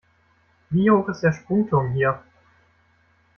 Wie 0.71 0.89
hoch 0.89 1.07
ist 1.09 1.21
der 1.21 1.31
Sprungturm 1.31 1.91
hier? 1.91 2.23